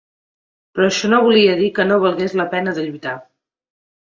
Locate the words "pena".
2.55-2.77